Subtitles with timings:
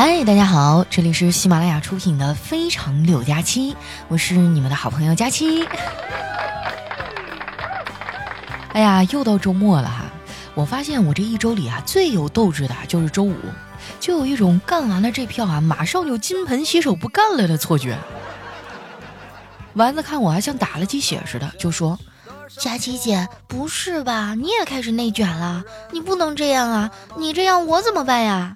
[0.00, 3.72] 嗨，大家好，这里是喜马拉雅出品的《非常六加七》，
[4.06, 5.66] 我是你们的好朋友佳期。
[8.74, 10.04] 哎呀，又到周末了哈！
[10.54, 13.34] 我发现我这一周里啊，最有斗志的就是周五，
[13.98, 17.98] 就有一种干完了这票啊，马上就金盆洗手不干了的错觉。
[19.72, 21.98] 丸子看我还像打了鸡血似的，就说
[22.56, 24.36] ：“佳琪姐，不是吧？
[24.36, 25.64] 你也开始内卷了？
[25.90, 26.88] 你不能这样啊！
[27.16, 28.54] 你这样我怎么办呀？”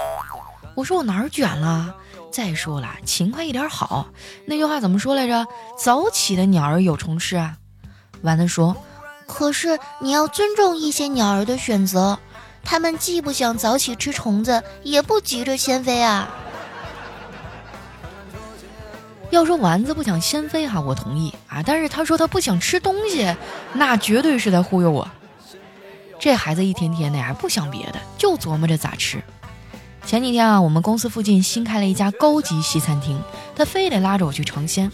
[0.74, 1.94] 我说我哪儿卷了？
[2.30, 4.06] 再说了，勤快一点好。
[4.46, 5.46] 那句话怎么说来着？
[5.78, 7.56] 早起的鸟儿有虫吃啊。
[8.22, 8.74] 丸子说
[9.28, 12.18] ：“可是你要尊重一些鸟儿的选择，
[12.64, 16.28] 它们既不想早起吃虫子，也不急着先飞啊。”
[19.30, 21.62] 要说丸子不想先飞哈，我同意啊。
[21.64, 23.34] 但是他说他不想吃东西，
[23.72, 25.06] 那绝对是在忽悠我。
[26.18, 29.22] 这孩子一天天的呀，不想别的，就琢磨着咋吃。
[30.04, 33.18] 前几天啊，我们公司附近新开了一家高级西餐厅，
[33.56, 34.90] 他非得拉着我去尝鲜。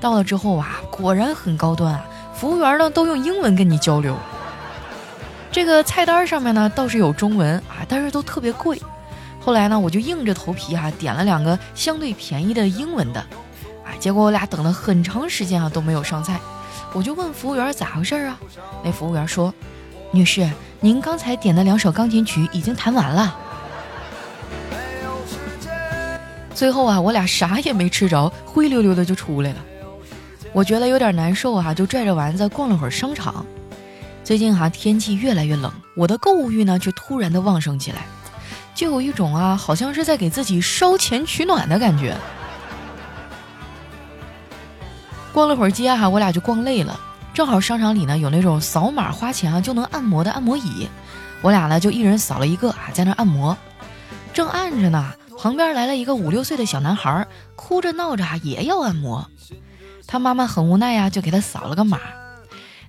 [0.00, 4.16] 到了之后啊，果然很高端啊，服务员呢都用英文跟你交流。
[5.52, 8.80] 这个菜单上面呢倒是有中文啊，但是都特别贵。
[9.40, 13.20] 后来呢，我就硬着头皮啊点了两个相对便宜的英文的，
[13.84, 16.40] 啊，结果我俩等了很长时间啊都没有上菜。
[16.92, 18.38] 我就问服务员咋回事啊？
[18.82, 19.54] 那服务员说
[20.10, 23.38] ：“女士，您刚才点的两首钢琴曲已经弹完了。”
[26.54, 29.56] 最后啊，我俩啥也没吃着，灰溜溜的就出来了。
[30.52, 33.44] 我觉得有点难受啊，就拽着丸子逛了会儿商场。
[34.24, 38.04] 最近哈天气越来越冷，我的购物欲呢却突然的旺盛起来，
[38.74, 42.16] 就有一种啊好像是在给自己烧钱取暖的感觉。
[45.32, 46.98] 逛了会儿街哈，我俩就逛累了，
[47.32, 50.88] 正好商场里呢有那种扫码花钱啊就能按摩的按摩椅，
[51.40, 53.56] 我俩呢就一人扫了一个啊，在那按摩，
[54.34, 55.14] 正按着呢。
[55.42, 59.30] 旁边来了一个五六岁的小男孩，哭着闹着也要按摩。
[60.06, 61.98] 他妈妈很无奈呀，就给他扫了个码。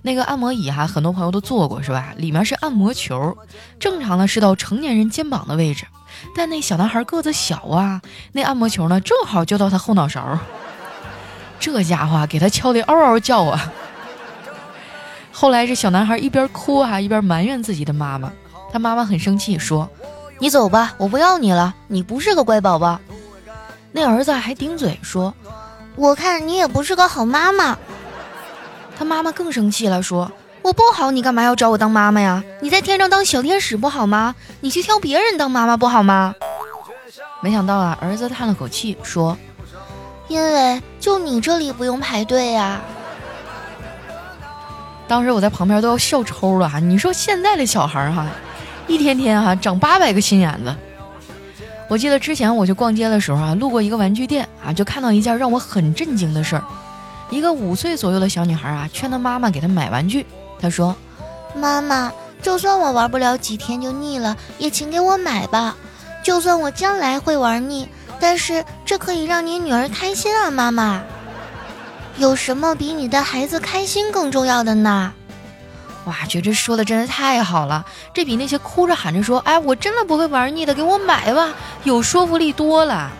[0.02, 2.12] 那个按摩椅哈，很多朋友都坐过是吧？
[2.18, 3.38] 里面是按摩球，
[3.80, 5.86] 正常的是到成年人肩膀的位置，
[6.36, 8.02] 但那小男孩个子小啊，
[8.32, 10.38] 那按摩球呢正好就到他后脑勺。
[11.58, 13.72] 这家伙给他敲得嗷嗷叫啊！
[15.32, 18.30] 后来这小男孩一边哭啊，一边埋怨自己的妈妈。
[18.70, 19.88] 他妈妈很生气，说。
[20.42, 21.72] 你走吧，我不要你了。
[21.86, 22.98] 你不是个乖宝宝。
[23.92, 25.32] 那儿子还顶嘴说
[25.94, 27.78] ：“我看你也不是个好妈妈。”
[28.98, 30.32] 他妈妈更生气了，说
[30.62, 32.42] ：“我不好，你干嘛要找我当妈妈呀？
[32.60, 34.34] 你在天上当小天使不好吗？
[34.60, 36.34] 你去挑别人当妈妈不好吗？”
[37.40, 39.38] 没想到啊，儿子叹了口气说
[40.26, 42.80] ：“因为就你这里不用排队呀。”
[45.06, 46.68] 当时我在旁边都要笑抽了。
[46.80, 48.26] 你说现在的小孩哈。
[48.86, 50.74] 一天天哈长八百个心眼子。
[51.88, 56.64] 我记得之前我去逛街的时候啊，路过一个玩具店啊，就看到一件让我很震惊的事儿。
[57.28, 60.24] 一个五岁左右的小女孩啊，劝她妈妈给她买玩具。
[60.60, 60.94] 她说
[61.54, 65.76] ：“妈妈，就算我玩不了几天就腻了，也请给我买吧。
[66.22, 67.88] 就算我将来会玩腻，
[68.20, 71.02] 但是这可以让你女儿开心啊，妈妈。
[72.16, 75.12] 有什么比你的孩子开心更重要的呢？”
[76.04, 81.54] 哇，觉得这说的真的太好了，这比那些哭着喊着说“哎，我真的不会玩腻的，给我买吧”
[81.84, 83.10] 有说服力多了。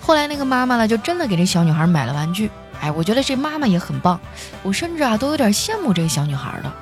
[0.00, 2.48] 后来那个妈妈呢，就真的给这小女孩买了玩具。
[2.80, 4.20] 哎，我觉得这妈妈也很棒，
[4.62, 6.72] 我甚至啊都有点羡慕这个小女孩了。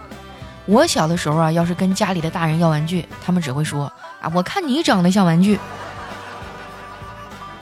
[0.66, 3.91] 我小的时候啊，要是跟家里的大人要玩具，他们只会说
[4.21, 5.59] 啊，我看你长得像玩具。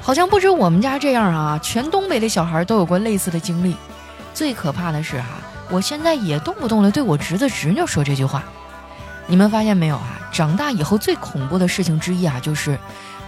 [0.00, 3.76] 好像不止我们家这样啊，全东北的小孩都有过类似的经历。
[4.34, 5.28] 最可怕的是哈。
[5.70, 8.42] 我现在也动不动的对我侄子侄女说这句话，
[9.26, 10.18] 你们发现没有啊？
[10.32, 12.78] 长大以后最恐怖的事情之一啊，就是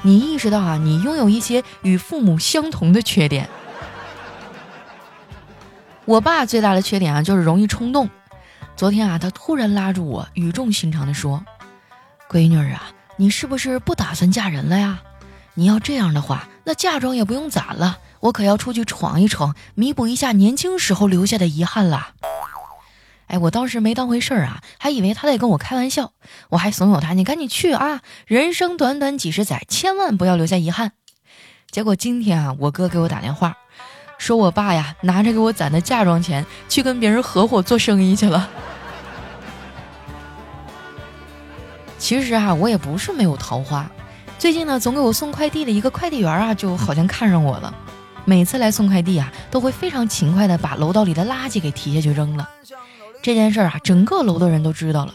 [0.02, 3.48] 你意识到啊，你拥有一些与父母相同的缺点。
[6.04, 8.08] 我爸最大的缺点啊，就是容易冲动。
[8.76, 11.44] 昨天啊，他突然拉住我，语重心长地说
[12.28, 15.00] ：“闺女啊，你是不是不打算嫁人了呀？
[15.54, 22.14] 你要这样的话，那嫁妆也不用攒了，我可要出去闯一闯，弥补一下年轻时候留下的遗憾了。”
[23.28, 26.12] 哎，我当时没当回事儿啊，还以为他在跟我开玩笑，
[26.50, 30.92] 我还怂恿他：“你赶紧去啊，人生短短几十载，千万不要留下遗憾。”
[31.70, 33.56] 结果今天啊，我哥给我打电话，
[34.16, 38.48] 说我爸呀拿着给我攒的嫁妆钱去跟别人合伙做生意去了。
[41.98, 43.90] 其实啊，我也不是没有桃花，
[44.38, 47.74] 最近呢，总给我送快递的一个快递员啊，就好像看上我了，
[48.24, 52.48] 每次来送快递啊，都会非常勤快的把楼道里的垃圾给提下去扔了。
[53.22, 55.14] 这件事儿啊，整个楼的人都知道了。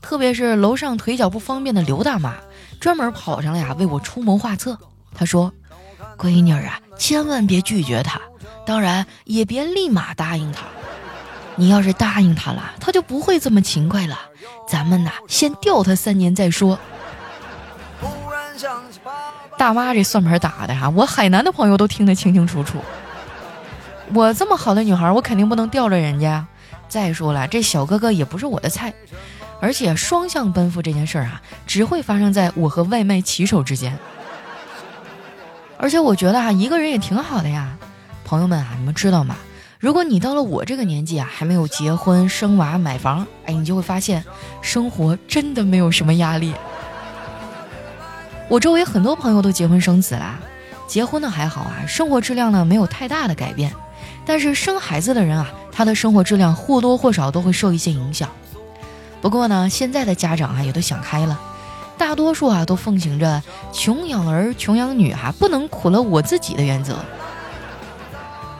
[0.00, 2.34] 特别是楼上腿脚不方便的刘大妈，
[2.80, 4.78] 专门跑上来呀为我出谋划策。
[5.14, 5.52] 她说
[6.16, 8.20] ：“闺女儿啊，千万别拒绝他，
[8.64, 10.62] 当然也别立马答应他。
[11.56, 14.16] 你要是答应他了，他就不会这么勤快了。
[14.68, 16.78] 咱们呐，先吊他三年再说。”
[19.58, 22.78] 大妈这算盘打的哈，我海南的朋友都听得清清楚楚。
[24.14, 26.46] 我这么好的女孩，我肯定不能吊着人家。
[26.88, 28.94] 再说了，这小哥哥也不是我的菜，
[29.60, 33.98] 而且双向奔赴这件事儿啊，只会发生在我和外卖骑手之间。
[35.76, 37.76] 而且我觉得哈，一个人也挺好的呀。
[38.24, 39.36] 朋友们啊，你们知道吗？
[39.78, 44.24] 如果你到了我这个年纪啊，还没有结婚、生娃、买房，哎，你就会发现，
[44.62, 46.54] 生活真的没有什么压力。
[48.48, 50.38] 我周围很多朋友都结婚生子啦，
[50.86, 53.70] 结婚的还好啊，生活质量呢没有太大的改变，
[54.24, 58.30] 但是生孩子的人啊，他的生活质量或多或少都会受一些影响。
[59.20, 61.38] 不过呢，现在的家长啊也都想开了，
[61.98, 66.96] 大多数啊都奉行着穷养儿穷养女哈，不能苦了我自己的原则。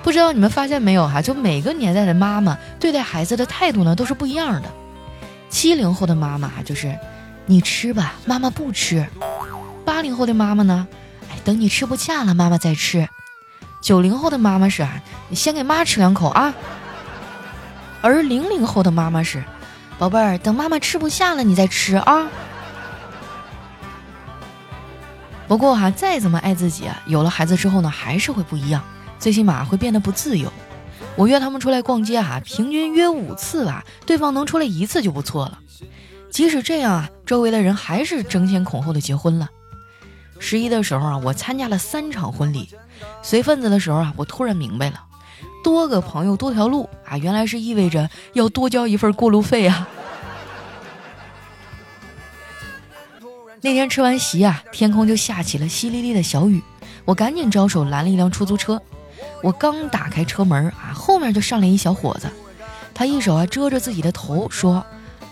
[0.02, 4.68] 不知道你们发现没有哈，就每个年代的妈妈对待孩子的态度呢都是不一样的。
[5.48, 6.94] 七零后的妈妈就是，
[7.46, 9.06] 你吃吧，妈妈不吃。
[9.88, 10.86] 八零后的妈妈呢？
[11.30, 13.08] 哎，等你吃不下了，妈妈再吃。
[13.80, 15.00] 九零后的妈妈是啊，
[15.30, 16.52] 你先给妈吃两口啊。
[18.02, 19.42] 而零零后的妈妈是，
[19.98, 22.28] 宝贝儿，等妈妈吃不下了，你再吃啊。
[25.46, 28.84] 不过哈，再怎么爱自己，有了孩子之后呢，还是会不一样，
[29.18, 30.52] 最起码会变得不自由。
[31.16, 35.58] 我约他们出来逛街哈，平均约五次吧，对方能出来一次就不错了。
[36.30, 39.48] 即使这样啊，周围的人还是争先恐后的结婚了。
[40.38, 42.68] 十一的时候啊，我参加了三场婚礼，
[43.22, 45.00] 随份子的时候啊，我突然明白了，
[45.62, 49.88] 多个朋友多条路啊，原来是意味着要多交一份过路费啊。
[53.60, 56.62] 那天吃完席啊，天空就下起了淅沥沥的小雨，
[57.04, 58.80] 我赶紧招手拦了一辆出租车。
[59.42, 62.28] 我刚打开车门啊，后面就上来一小伙子，
[62.94, 64.84] 他一手啊遮着自己的头，说：“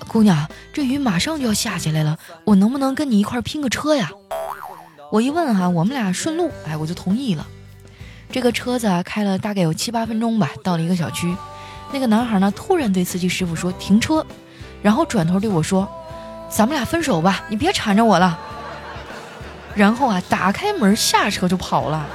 [0.08, 4.11] 姑娘，这雨马上就要下起来了，我能不能跟你一块拼个车呀？”
[5.17, 7.47] 我一问哈，我们俩顺路，哎，我就同意了。
[8.31, 11.35] 这个车子啊，开了大概有七八分钟吧，到了一个小区。
[11.91, 14.23] 那个男孩呢，突然对司机师傅说停车，
[14.83, 15.89] 然后转头对我说
[16.55, 18.39] ：“咱们俩分手吧，你别缠着我了。”
[19.75, 22.07] 然后啊，打开门下车就跑了，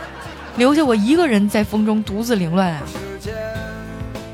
[0.58, 2.84] 留下我一个人在风中独自凌乱啊。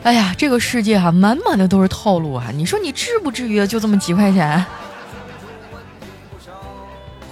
[0.04, 2.48] 哎呀，这个世界哈，满满的都是套路啊！
[2.54, 4.66] 你说你至不至于就这么几块钱？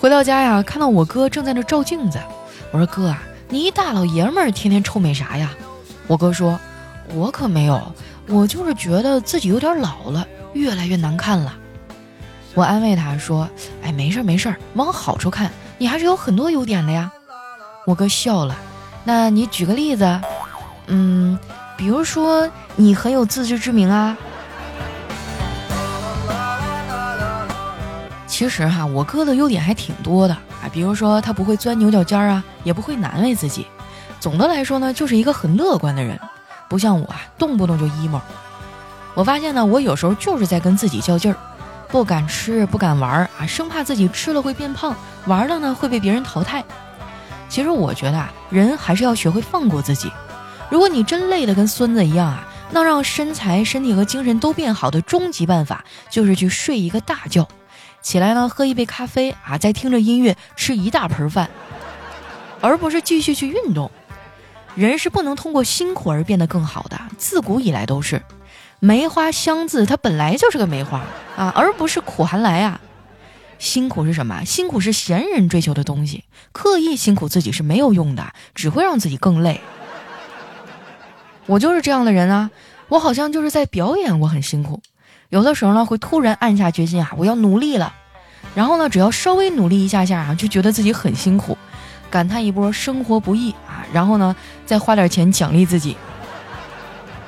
[0.05, 2.19] 回到家呀，看到我哥正在那照镜子，
[2.69, 5.49] 我说哥啊，你一大老爷们儿，天天臭美啥呀？
[6.05, 6.59] 我哥说，
[7.15, 7.81] 我可没有，
[8.27, 11.51] 我就是觉得自己有点老了，越来越难看了。
[12.53, 13.49] 我安慰他说，
[13.81, 15.49] 哎，没事没事，往好处看，
[15.79, 17.11] 你还是有很多优点的呀。
[17.87, 18.55] 我哥笑了，
[19.05, 20.21] 那你举个例子，
[20.85, 21.35] 嗯，
[21.75, 24.15] 比如说你很有自知之明啊。
[28.37, 33.65] 其实哈，我哥的优点还挺多的啊，比如说他不会钻牛角尖啊，也不会难为自己。
[34.19, 36.19] 总的来说呢，就是一个很乐观的人，
[36.67, 38.19] 不像我啊，动不动就 emo。
[39.13, 41.37] 我发现呢，我有时候就是在跟自己较劲儿，
[41.87, 44.93] 不敢吃，不敢玩啊，生怕自己吃了会变胖，
[45.27, 46.61] 玩了呢会被别人淘汰。
[47.47, 50.11] 其实我觉得啊，人还是要学会放过自己。
[50.69, 57.47] 如果你真累得跟孙子一样啊，那让身材、身体和精神都变好的终极办法，就是去睡一个大觉。
[58.05, 61.49] 起来呢，喝一杯咖啡啊，再听着音乐吃一大盆饭，
[62.61, 63.89] 而不是继续去运动。
[64.75, 68.21] 人是不能通过辛苦而变得更好的，自古以来都是。
[68.79, 71.03] 梅花香自它本来就是个梅花
[71.35, 72.79] 啊，而不是苦寒来啊。
[73.57, 74.43] 辛苦是什么？
[74.45, 79.59] 辛苦是闲人追求的东西，刻意辛苦自己是没有用的，只会让自己更累。
[81.47, 82.51] 我就是这样的人啊，
[82.87, 84.83] 我好像就是在表演，我很辛苦。
[85.29, 87.93] 有的时候呢，会突然暗下决心啊，我要努力了。
[88.53, 91.57] 然后呢，只要稍微努力一下下啊，就觉得自己很辛苦，
[92.09, 93.85] 感叹一波生活不易啊。
[93.91, 95.97] 然后呢，再花点钱奖励自己。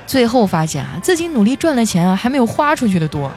[0.06, 3.30] 最后发现啊，自己努力赚的钱啊，还没有花出去的多。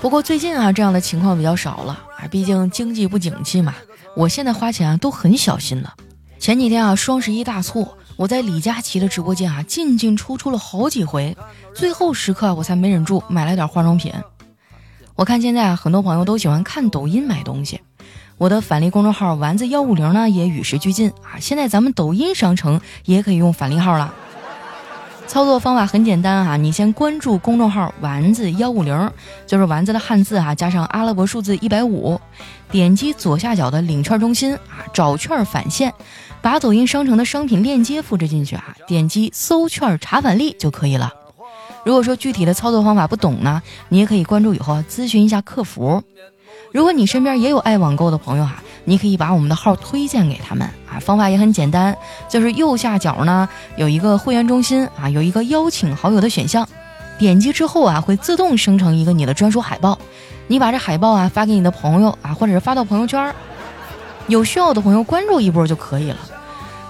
[0.00, 3.74] 不过最近啊，这样的情况比较少了啊，毕竟经济不景气嘛。
[4.14, 5.94] 我现在花钱啊，都很小心了。
[6.38, 7.88] 前几天啊，双十一大促。
[8.20, 11.34] 我在李佳琦的直播间啊，进进出出了好几回，
[11.74, 14.12] 最后时刻我才没忍住买了点化妆品。
[15.14, 17.80] 我看现在啊，很多朋友都喜欢看抖音买东西，
[18.36, 24.12] 我的返利公众号丸子幺五零呢也与时俱进啊，现在咱们抖音商城也可以用返利号了。
[25.26, 29.10] 操作方法很简单哈，你先关注公众号“丸子幺五零”，
[29.46, 32.20] 就是丸子的汉字哈，加上阿拉伯数字一百五，
[32.70, 35.94] 点击左下角的领券中心啊，找券返现，
[36.42, 41.12] 把抖音商城的商品链接复制进去啊，点击搜券查返利就可以了。
[41.84, 46.02] 如果说具体的操作方法不懂呢，你也可以关注以后咨询一下客服。
[46.72, 50.98] 如果你身边也有爱网购的朋友哈，你可以把我们的号推荐给他们啊。
[51.00, 51.96] 方法也很简单，
[52.28, 56.68] 就是右下角呢有一个会员中心啊，有一个邀请好友的选项，
[57.18, 59.98] 点击之后啊会自动生成一个你的专属海报，
[60.46, 63.34] 你把这海报啊发给你的朋友啊，或者是发到朋友圈，
[64.30, 66.18] 有需要的朋友关注一波就可以了。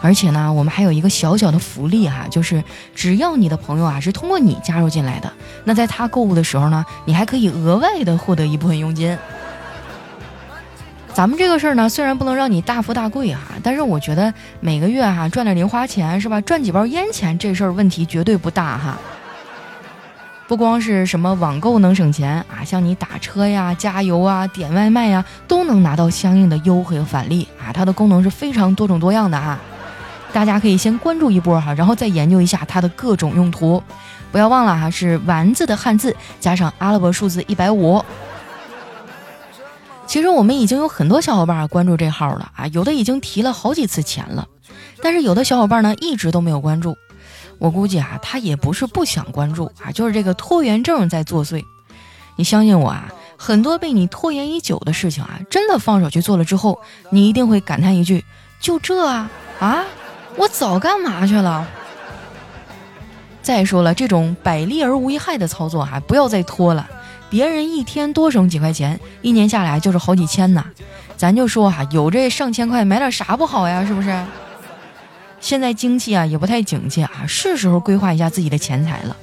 [0.02, 5.30] 而且呢，我们还有一个小小的福利哈，就是只要你的朋友啊是通过你加入进来的，
[5.64, 9.18] 那在他购物的时候呢，你还可以额外的获得一部分佣金。
[11.12, 16.40] 咱们这个事儿呢，虽然不能让你大富大贵哈，但是我觉得每个月哈赚点零花钱是吧？
[16.40, 18.96] 赚几包烟钱这事儿问题绝对不大哈。
[20.50, 27.70] 不光是什么网购能省钱啊，像你打车呀、加油啊、点外卖呀，都能拿到相应的优惠和返利啊。
[27.72, 29.56] 它的功能是非常多种多样的哈。
[30.32, 33.80] 大家可以先关注一波哈，然后再研究一下它的各种用途。
[34.32, 38.04] 不要忘了哈，是丸子的汉字加上阿拉伯数字一百五。
[40.08, 44.48] 其实我们已经有很多小伙伴关注这号了啊，有的已经提了好几次钱了，
[45.00, 46.98] 但是有的小伙伴呢一直都没有关注。
[47.60, 51.62] 我估计啊，他也不是不想关注啊，就是这个拖延症在作祟。
[52.36, 58.24] 你相信我啊，很多被你拖延已久的事情啊，真的放手去做了之后，你一定会感叹一句：
[58.58, 59.84] 就这啊啊，
[60.36, 61.68] 我早干嘛去了？
[63.42, 66.88] 再说了，这种百利而无一害的操作哈，不要再拖了。
[67.28, 70.64] 别人一天多省几块钱，一年下来就是好几千呢。
[71.16, 73.84] 咱就说哈，有这上千块买点啥不好呀？
[73.84, 74.08] 是不是？
[75.40, 79.16] 现在经济啊也不太景气啊，是时候规划一下自己的钱财了。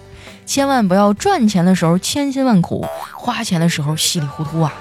[0.46, 4.74] 千万不要赚钱的时候千辛万苦，花钱的时候稀里糊涂啊。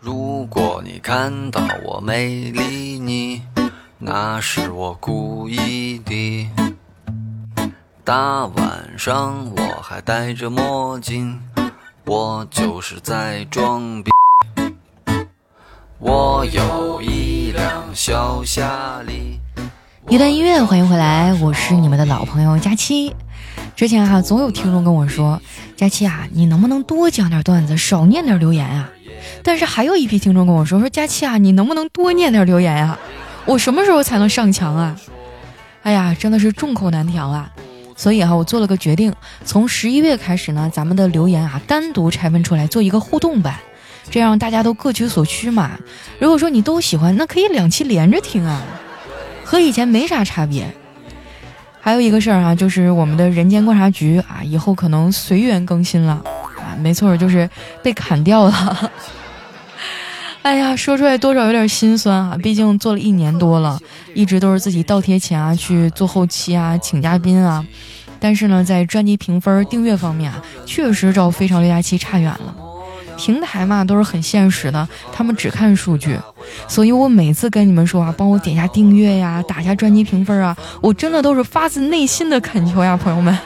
[0.00, 3.42] 如果你看到我没理你，
[3.98, 6.48] 那是我故意的。
[8.04, 11.40] 大晚上我还戴着墨镜。
[12.04, 14.10] 我就是在装逼。
[15.98, 19.38] 我有一辆小夏利。
[20.10, 23.14] 一段音乐，欢迎回来，我是你们的老朋友佳期。
[23.76, 25.38] 之前哈，总有听众跟我说，
[25.76, 28.88] 佳期啊，你能不能多讲点段子，少念点留言啊？
[29.42, 32.98] 但是还有一批听众跟我说，说佳期啊，你能不能多念点留言啊？
[33.44, 34.96] 我什么时候才能上墙啊？
[35.82, 37.52] 哎呀，真的是众口难调啊。
[37.94, 39.12] 所以哈，我做了个决定，
[39.44, 43.56] 从十一月开始呢，咱们的留言啊单独拆分出来做一个互动版，
[44.10, 45.72] 这样大家都各取所需嘛。
[46.18, 48.62] 如果说你都喜欢，那可以两期连着听啊，
[49.48, 50.70] 和以前没啥差别。
[51.80, 56.22] 还有一个事儿哈，就是我们的人间观察局啊，以后可能随缘更新了
[56.58, 57.48] 啊，没错，就是
[57.82, 58.90] 被砍掉了。
[60.42, 62.36] 哎呀，说出来多少有点心酸啊！
[62.42, 63.80] 毕竟做了一年多了，
[64.12, 67.64] 一直都是自己倒贴钱啊去做后期啊，请嘉宾啊。
[68.20, 72.54] 但是呢，在专辑评分、订阅方面啊，确实照《非常六加七》差远了。
[73.18, 76.16] 平台嘛，都是很现实的，他们只看数据。
[76.66, 83.36] 所以我每次跟你们说啊，帮我点下订阅呀，打下专辑评分啊，我真的都是发自内心的恳求呀，朋友们。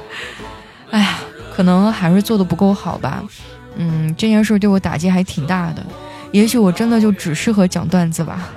[0.92, 1.18] 哎呀，
[1.56, 3.22] 可能还是做的不够好吧。
[3.76, 5.82] 嗯，这件事对我打击还挺大的。
[6.32, 8.50] 也许我真的就只适合讲段子吧。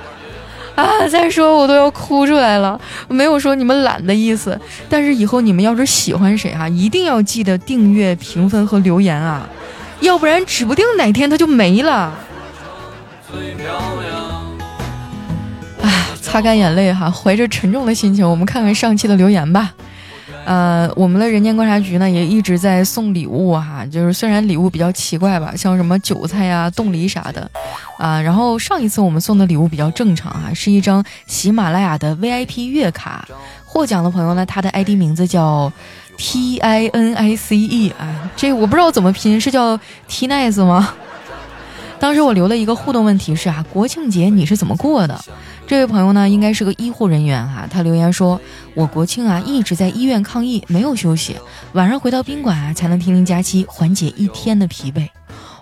[0.76, 2.80] 啊，再说我都要哭出来了。
[3.08, 9.46] 没有说你们懒的意思，但是以后你们要是喜欢谁哈，一定要记得订阅、评分和留言啊，
[10.00, 12.12] 要不然指不定哪天他就没了。
[15.82, 19.72] 哎，擦干眼泪哈，怀着沉重的心情，我们看看上期的留言吧。
[20.46, 27.48] 呃，我们的人间观察局呢也一直在送礼物哈，就是虽然礼物比较奇怪吧，像什么韭菜呀、冻梨啥的，
[27.98, 33.28] 啊，然后上一次我们送的礼物比较正常啊，是一张喜马拉雅的 VIP 月卡。
[33.64, 35.72] 获奖的朋友呢，他的 ID 名字叫
[36.22, 40.92] T I N I C E 啊，这我不知道怎么拼，是叫 T Nice 吗？
[41.98, 45.18] 当时我留了一个互动问题是啊，国庆节你是怎么过的？
[45.66, 47.66] 这位朋友呢，应该是个医护人员哈。
[47.70, 48.38] 他留言说
[48.76, 51.36] ：“我国庆啊一直在医院抗疫，没有休息，
[51.72, 55.08] 晚上回到宾馆啊才能听听假期，缓解一天的疲惫。”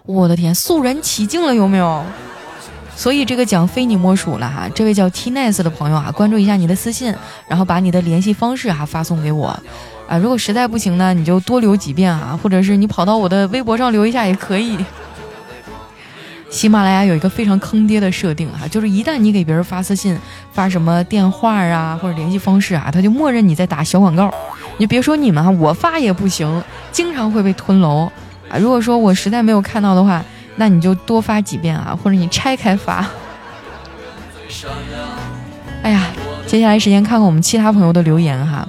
[0.07, 2.03] 我的天，肃然起敬了有没有？
[2.97, 4.69] 所以这个奖非你莫属了哈。
[4.75, 7.15] 这位叫 T Nice 的朋友啊，关注一下你的私信，
[7.47, 9.57] 然后把你的联系方式哈发送给我
[10.09, 10.19] 啊。
[10.19, 14.79] 如果实在不行呢，你就多留几遍啊，或者是你跑到我的微博上留一下也可以。
[16.51, 20.19] 喜马拉雅有一个非常坑爹的设定啊，就是一旦你给别人发私信、
[20.51, 24.33] 发什么电话啊或者联系方式啊，他就默认你在打小广告。
[24.79, 28.11] 你别说你们啊，我发也不行，经常会被吞楼
[28.49, 28.57] 啊。
[28.59, 30.25] 如果说我实在没有看到的话，
[30.57, 33.07] 那你就多发几遍啊，或者你拆开发。
[35.83, 36.07] 哎呀，
[36.47, 38.67] 接下来时间看看我们其他朋友的留言哈。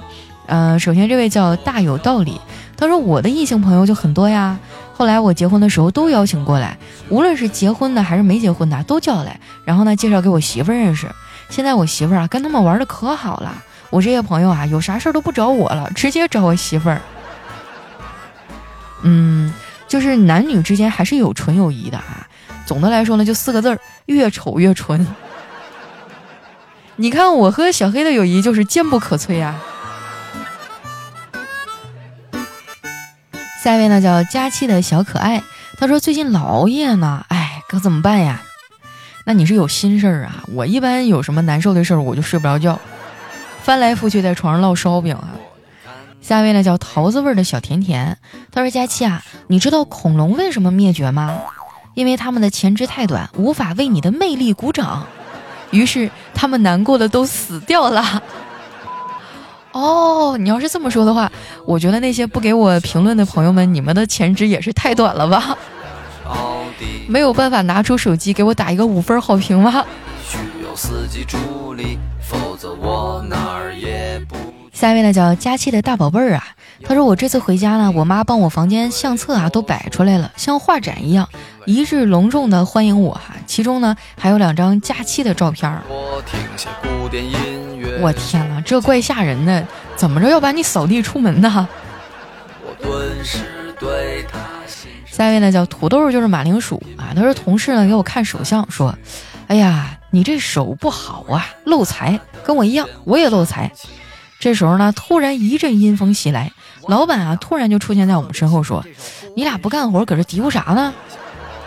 [0.50, 2.40] 呃，首先这位叫大有道理，
[2.76, 4.58] 他说我的异性朋友就很多呀。
[4.92, 6.76] 后来我结婚的时候都邀请过来，
[7.08, 11.06] 无论是结婚的还是没结婚的都叫来，然后呢介绍给我媳妇认识。
[11.48, 17.00] 现在我媳妇啊跟他们玩的可好了，我这些朋友啊有啥事儿都不找我了，直接找我媳妇儿。
[19.02, 19.54] 嗯，
[19.86, 22.26] 就是男女之间还是有纯友谊的啊。
[22.66, 25.06] 总的来说呢，就四个字儿：越丑越纯。
[26.96, 29.56] 你看我和小黑的友谊就是坚不可摧啊。
[33.62, 35.42] 下一位呢叫佳期的小可爱，
[35.76, 38.40] 他说最近老熬夜呢，哎，可怎么办呀？
[39.26, 40.42] 那你是有心事儿啊？
[40.54, 42.80] 我一般有什么难受的事儿，我就睡不着觉，
[43.62, 45.28] 翻来覆去在床上烙烧饼啊。
[46.22, 48.16] 下一位呢叫桃子味的小甜甜，
[48.50, 51.38] 他说佳期啊，你知道恐龙为什么灭绝吗？
[51.92, 55.06] 因为他们的前肢太短，无法为你的魅力鼓掌，
[55.70, 58.22] 于是他们难过的都死掉了。
[59.72, 61.30] 哦，你要是这么说的话，
[61.64, 65.56] 我觉得那些不给我评论的朋友们，你们的前肢也是太短了吧？
[67.08, 69.84] 没有办法拿出手机给我打一个五分好评吗？
[74.80, 76.42] 下一位呢叫佳期的大宝贝儿啊，
[76.84, 81.28] 他说我这次回家呢，我妈帮我房间相册啊都摆出来了，像画展一样，
[81.66, 83.34] 一致隆重的欢迎我哈。
[83.46, 85.82] 其中呢还有两张佳期的照片儿。
[88.00, 89.62] 我天哪，这怪吓人的！
[89.96, 91.68] 怎么着要把你扫地出门呢？
[95.04, 97.12] 下一位呢叫土豆，就是马铃薯啊。
[97.14, 98.96] 他说同事呢给我看手相，说
[99.46, 103.70] ：“哎呀，你这手不好啊，漏财，跟我一样，我也漏财。”
[104.40, 106.50] 这时候呢，突然一阵阴风袭来，
[106.88, 108.82] 老板啊突然就出现在我们身后，说
[109.36, 110.94] ：“你俩不干活，搁这嘀咕啥呢？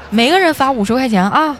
[0.09, 1.55] 每个人发五十块钱啊！”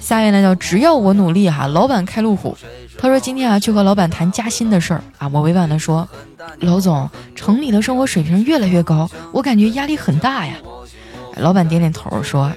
[0.00, 2.58] 下面呢叫只要我努力哈，老板开路虎。
[2.98, 6.08] 他说今天啊去和老板谈加薪的事儿啊，我委婉的说
[6.58, 10.54] ：“老总，城里的生活水平越来越高，我感觉压力很大呀。”
[11.38, 12.50] 老板点点头说：“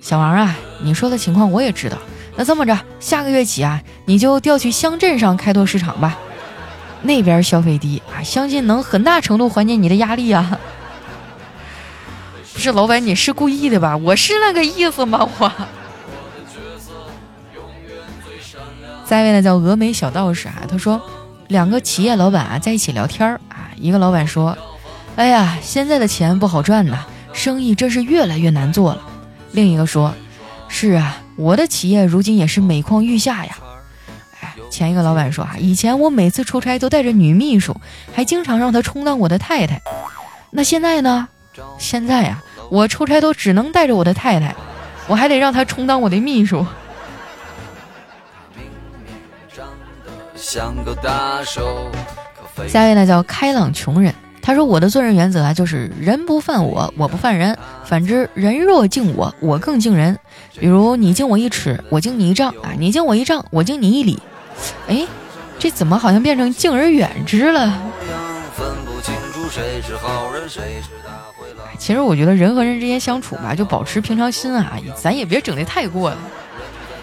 [0.00, 1.98] 小王啊，你说的情况我也知道。”
[2.36, 6.18] 那这么着，下个月起啊，你就调去乡镇上开拓市场吧，
[7.02, 10.58] 那边消费低啊，相信能很大程度缓解你的压力啊。
[12.52, 13.96] 不是老板，你是故意的吧？
[13.96, 15.28] 我是那个意思吗？
[15.38, 15.52] 我。
[19.06, 21.00] 下一位呢叫峨眉小道士啊，他说，
[21.48, 24.56] 两个企业老板啊在一起聊天儿啊，一个老板说，
[25.14, 29.02] 哎呀，现在的钱不好赚呐，生意真是越来越难做了。
[29.52, 30.12] 另一个说，
[30.68, 31.18] 是啊。
[31.36, 33.56] 我的企业如今也是每况愈下呀！
[34.40, 37.76] 哎，前一个老板说啊，以前我每次出差都带着女秘书，
[38.14, 39.80] 还经常让她充当我的太太。
[40.50, 41.28] 那现在呢？
[41.78, 44.54] 现在呀，我出差都只能带着我的太太，
[45.06, 46.64] 我还得让她充当我的秘书。
[52.68, 54.14] 下一位呢，叫开朗穷人。
[54.46, 57.56] 他说：“我的做人原则啊，就是人不犯我，我不犯人。
[57.86, 60.18] 反之，人若敬我，我更敬人。
[60.58, 64.18] 比如你敬我一尺，我敬你一丈啊；你敬我一丈，我敬你一里。
[64.86, 65.06] 哎，
[65.58, 67.72] 这怎么好像变成敬而远之了？
[71.78, 76.18] 其实我觉得人和人之间相处吧，就保持平常心啊，咱也别整的太过了，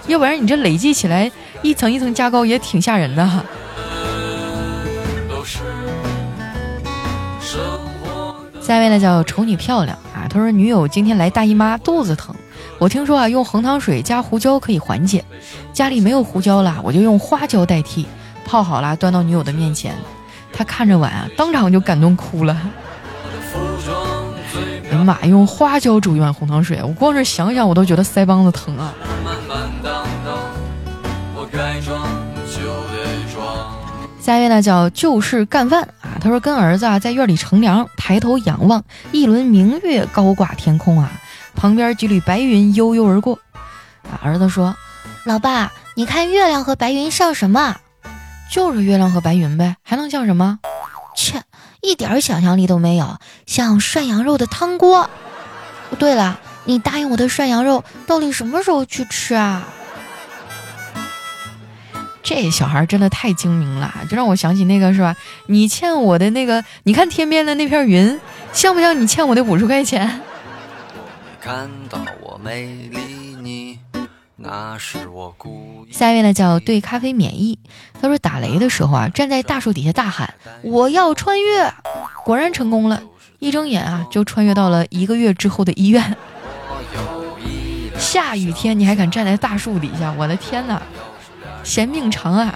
[0.05, 1.31] 要不然你这累积起来
[1.63, 3.27] 一层一层加高，也挺吓人的。”
[8.71, 12.33] 下一位呢叫丑女漂亮啊，他说女友今天来大姨妈，肚子疼。
[12.79, 15.25] 我听说啊，用红糖水加胡椒可以缓解。
[15.73, 18.07] 家里没有胡椒了，我就用花椒代替。
[18.45, 19.93] 泡好了，端到女友的面前，
[20.53, 22.55] 她看着碗啊，当场就感动哭了。
[24.89, 28.93] 哎呀妈，用花椒煮一碗红糖水，我光是想想我都觉得腮帮子疼啊。
[34.31, 41.11] 下一位呢叫旧事干饭啊，他说跟儿子啊在院里乘凉，抬头仰望一轮明月高挂天空啊，
[41.53, 43.37] 旁边几缕白云悠悠而过。
[44.03, 44.73] 啊，儿子说
[45.25, 47.75] ：“老爸，你看月亮和白云像什么？
[48.49, 50.59] 就是月亮和白云呗，还能像什么？
[51.13, 51.43] 切，
[51.81, 55.09] 一点想象力都没有，像涮羊肉的汤锅。
[55.99, 59.67] 对了，你答应我的涮羊肉到底什么时候去吃啊？”
[62.33, 65.13] 这小孩真的太精明了，就让我想起那个是吧？
[65.47, 68.17] 你欠我的那个，你看天边的那片云，
[68.53, 70.21] 像不像你欠我的五十块钱？
[75.91, 77.59] 下一位呢叫对咖啡免疫，
[78.01, 81.69] 他说打雷的时候啊，站在大树底下大喊我要穿越，
[82.23, 83.03] 果然成功了，
[83.39, 86.15] 一睁眼啊就穿越到了一个月之后的医院。
[87.99, 90.15] 下雨天你还敢站在大树底下？
[90.17, 90.81] 我的天哪，
[91.63, 92.53] 嫌命长啊！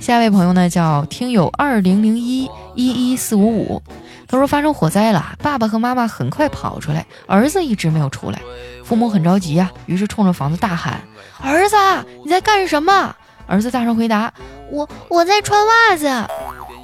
[0.00, 3.82] 下一位朋友呢叫听友二零零一一一四五五，
[4.28, 8.40] 他说发生火灾了，爸爸和妈妈很快跑出来，儿子一直没有出来，
[8.84, 11.00] 父母很着急啊，于是冲着房子大喊
[11.42, 11.76] ：“儿子，
[12.24, 13.16] 你在干什么？”
[13.48, 14.32] 儿子大声回答
[14.70, 16.06] ：“我我在穿袜子。”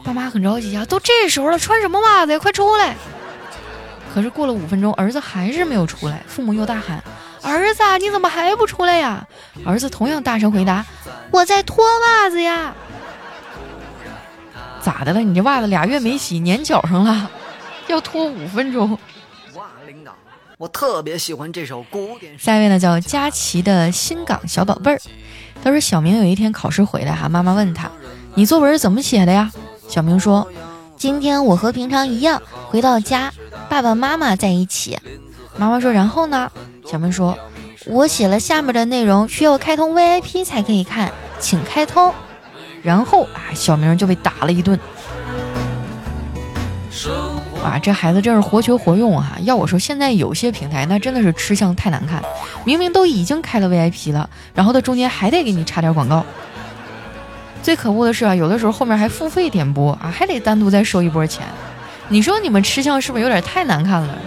[0.05, 2.39] 爸妈很着急啊，都这时候了，穿什么袜子呀？
[2.41, 2.97] 快出来！
[4.13, 7.03] 可是过了五分钟，儿子还是没有出来，父母又大喊
[7.43, 9.27] ：“儿子，你怎么还不出来呀？”
[9.65, 10.85] 儿子同样大声回答
[11.31, 12.75] ：“我在脱袜子呀。”
[14.81, 15.21] 咋的了？
[15.21, 17.31] 你这袜子俩月没洗，粘脚上了，
[17.87, 18.99] 要脱五分钟。
[19.55, 20.13] 哇，领导，
[20.59, 22.37] 我特别喜欢这首古典。
[22.39, 25.01] 下一位呢，叫佳琪的新港小宝贝儿。
[25.63, 27.89] 他说，小明有一天考试回来哈，妈妈问他
[28.35, 29.53] ：“你作文怎么写的呀？”
[29.89, 30.49] 小明说
[30.99, 33.33] ：“今天我和平常一样回到家，
[33.69, 34.99] 爸爸妈妈在一起。”
[35.57, 36.51] 妈妈说：“然后呢？”
[36.85, 37.39] 小明说
[37.87, 42.13] ：“我写了下面的内容，需要开通 VIP 才可以看，请开通。”
[42.83, 44.79] 然后啊，小明就被打了一顿。
[47.63, 49.37] 哇，这孩子真是活学活用啊！
[49.43, 52.21] 要我说，现在有些平台那真的是吃相太难看，
[52.65, 56.25] 明明都已经开了 VIP 了，然后他中间还得给你插点广告。
[57.63, 61.47] 最可恶的是啊，有的时候后面还付费点播啊，还得单独再收一波钱。
[62.09, 64.19] 你说你们吃相是不是有点太难看了？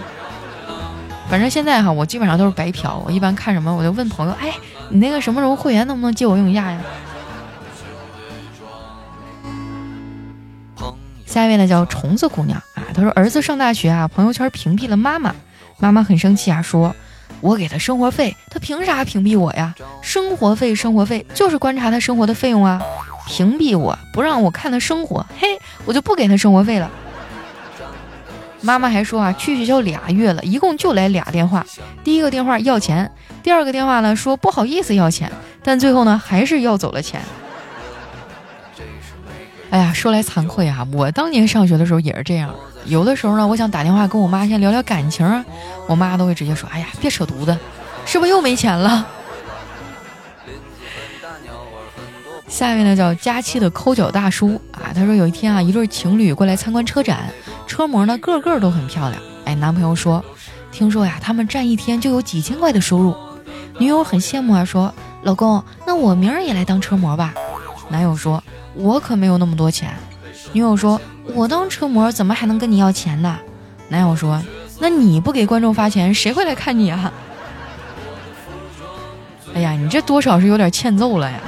[1.28, 3.02] 反正现在哈，我基本上都是白嫖。
[3.04, 4.54] 我一般看什么，我就问朋友，哎，
[4.90, 6.80] 你那个什么什么会员能不能借我用一下呀？
[11.26, 15.34] 下一位呢叫虫子姑娘啊，她说儿子上大学啊，朋友圈屏蔽了妈妈，
[15.78, 16.94] 妈妈很生气啊，说
[17.40, 19.74] 我给他生活费，他凭啥屏蔽我呀？
[20.00, 22.80] 生活费生活费就是观察他生活的费用啊，
[23.26, 25.48] 屏蔽我不让我看他生活，嘿，
[25.84, 26.88] 我就不给他生活费了。
[28.60, 31.64] 妈妈还说啊，去学校俩月了，一共就来俩电话，
[32.02, 33.10] 第一个电话要钱，
[33.42, 35.30] 第二个电话呢说不好意思要钱，
[35.62, 37.20] 但最后呢还是要走了钱。
[39.70, 42.54] 哎呀，说来惭愧啊，我当年上学的时候也是这样。
[42.86, 45.44] 有的时候呢，我想打电话跟我妈先聊聊感情啊，
[45.88, 47.58] 我妈都会直接说：“哎呀，别扯犊子，
[48.04, 49.06] 是不是又没钱了？”
[52.46, 57.28] 下一位呢叫佳期的抠脚大叔啊，他说有一天啊，一对情侣过来参观车展，
[57.66, 59.20] 车模呢个个都很漂亮。
[59.44, 60.24] 哎，男朋友说
[60.72, 63.14] ：“听说呀，他们站一天就有几千块的收入。”
[63.78, 67.34] 女友很羡慕啊，说：“老公，那我明儿也来当车模吧。”
[67.90, 68.42] 男友说。
[68.78, 69.90] 我可没有那么多钱，
[70.52, 71.00] 女友说
[71.32, 73.38] ：“我当车模怎么还能跟你要钱呢？”
[73.88, 74.38] 男友说
[74.78, 77.10] ：“那你不给观众发钱，谁会来看你啊？”
[79.56, 81.40] 哎呀，你这多少是有点欠揍了呀！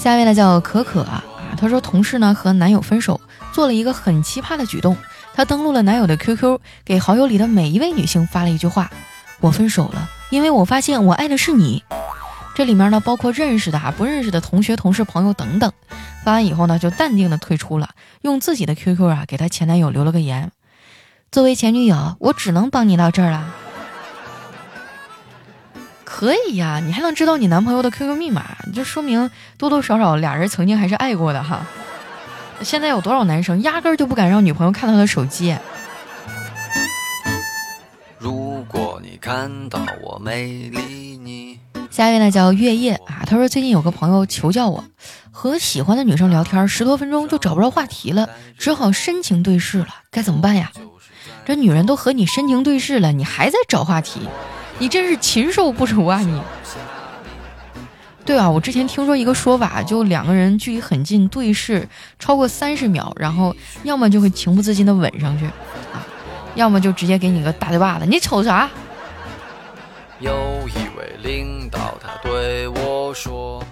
[0.00, 1.22] 下一位呢叫可可啊，
[1.58, 3.20] 她说同事呢和男友分手，
[3.52, 4.96] 做了一个很奇葩的举动，
[5.34, 8.90] 她登录了男友的 QQ，给好友里的每一位女性发了一句话
[9.40, 11.84] ：“我分手了。”因为我发现我爱的是你，
[12.54, 15.70] 这里面呢包括认识的啊、不认识的同学、同事、朋友等等。
[16.24, 17.90] 发完以后呢，就淡定的退出了，
[18.22, 20.50] 用自己的 QQ 啊给她前男友留了个言
[21.30, 23.54] ：“作为前女友，我只能帮你到这儿了。”
[26.12, 31.64] 可以呀，你还能知道你男朋友的 QQ 密码，就说明多多少少俩人曾经还是爱过的哈。
[32.62, 35.56] 现在有多少男生压根儿就不敢让女朋友看到他的手机？
[38.18, 41.60] 如果你看到我没理你。
[41.90, 44.84] 下一位呢叫月夜啊，他说最近有个朋友求教我，
[45.30, 50.72] 和喜欢的女生聊天十多分钟就找不着话题了，只好深情对视了，该怎么办呀？
[51.46, 54.20] 这女人都和你深情对视了，你还在找话题，
[54.80, 56.42] 你真是禽兽不如啊你！
[58.24, 61.86] 对啊，我之前听说一个说法，就两个人距离很近对视
[62.18, 65.44] 超过三十秒，然后要么就会情不自禁的吻上去
[65.92, 66.00] 啊，
[66.54, 68.70] 要么就直接给你个大嘴巴子，你瞅啥？
[70.18, 70.32] 有
[70.68, 73.62] 一位领导，他对我说：“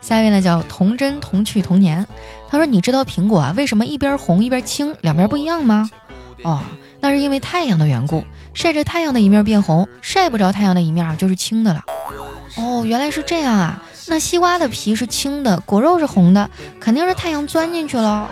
[0.00, 2.06] 下一位呢，叫童真童趣童年。
[2.48, 5.90] 他说：‘你知道苹果啊，为什么一边红一边青，两边不一样吗？’
[6.44, 6.60] 哦，
[7.00, 8.24] 那是因为太阳的缘故，
[8.54, 11.84] 晒着太阳的一面变红，晒不着太阳的一面就是青的了。
[12.56, 13.82] 哦，原来是这样啊！
[14.06, 18.30] 那西瓜的皮是青的，果肉是红的，肯定是太阳钻进去了。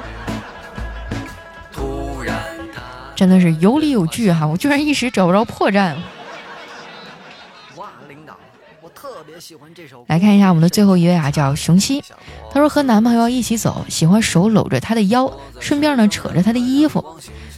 [3.16, 5.94] 真的是有理有据哈，我居然一时找不着破绽。”
[7.76, 8.34] 哇，领导，
[8.80, 12.02] 我特别喜欢这首来看一下我们的最后一位啊，叫熊七。
[12.52, 15.30] 她说和男朋友一起走，喜欢手搂着他的腰，
[15.60, 17.04] 顺便呢扯着他的衣服。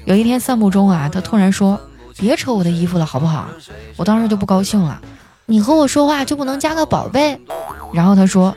[0.04, 1.80] 有一天散步中啊，他突然说
[2.18, 3.48] ：“别扯我的衣服了，好不好？”
[3.96, 5.00] 我当时就不高兴了。
[5.46, 7.38] 你和我说话就不能加个宝贝？
[7.92, 8.56] 然后他说：“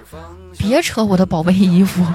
[0.58, 2.06] 别扯我的宝贝衣服。”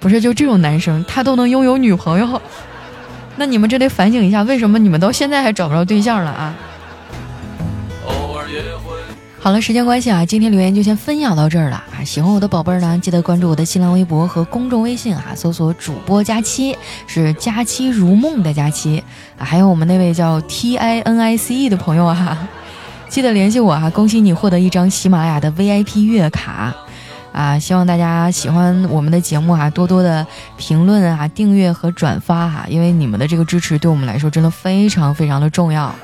[0.00, 2.40] 不是，就这种男生他都能拥有女朋友，
[3.36, 6.54] 那你们这得反省一下，为什么你们到现在还找不着对象了啊？
[9.44, 12.00] 好了，时间关系啊，今天留言就先分享到这儿了啊！
[12.02, 16.74] 喜欢我的宝贝儿呢，记得关注我的新浪微博和公众微信啊，搜索主播佳期，
[17.06, 19.04] 是佳期如梦的佳期
[19.38, 19.44] 啊。
[19.44, 22.48] 还有我们那位叫 T I N I C E 的朋友啊，
[23.10, 23.90] 记得联系我啊！
[23.90, 26.74] 恭喜你获得一张喜马拉雅的 VIP 月卡
[27.34, 27.58] 啊！
[27.58, 30.26] 希望大家喜欢我们的节目啊，多多的
[30.56, 35.94] 评论啊、订阅和转发哈，因为你们的这个支持对我们来说真的非常非常的重要。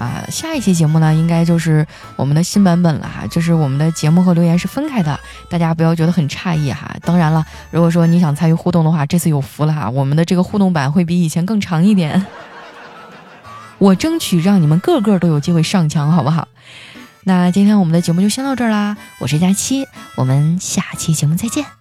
[0.00, 1.86] 啊，下一期节目呢，应该就是
[2.16, 6.90] 我们的新版本了哈，就是我们的节目和留言是分开的，大家不要觉得很诧异哈。
[7.02, 12.24] 当然了，如果说你想参与互动的话，这次有福了哈，我们的这个互动版会比以前更长一点，
[13.76, 16.48] 我争取让你们个个都有机会上墙，好不好？
[17.24, 19.86] 那今天我们的节目就先到这儿啦，我是佳期，
[20.16, 21.79] 我们下期节目再见。